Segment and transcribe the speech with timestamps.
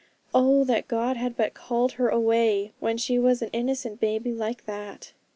[0.33, 4.65] Oh that God had but called her away when she was an innocent baby like
[4.65, 5.13] that!